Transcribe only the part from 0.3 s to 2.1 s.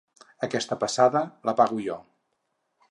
Aquesta passada, la pago jo.